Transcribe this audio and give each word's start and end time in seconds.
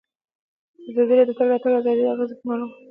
ازادي 0.89 1.13
راډیو 1.17 1.29
د 1.29 1.31
د 1.35 1.37
تګ 1.39 1.47
راتګ 1.51 1.73
ازادي 1.79 2.01
د 2.03 2.07
اغیزو 2.13 2.35
په 2.39 2.41
اړه 2.43 2.45
مقالو 2.45 2.67
لیکلي. 2.67 2.79